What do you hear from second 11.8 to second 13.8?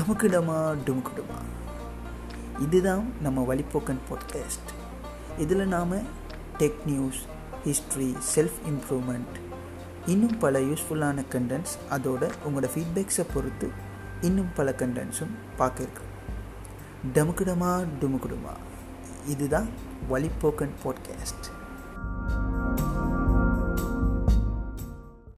அதோட உங்களோட ஃபீட்பேக்ஸை பொறுத்து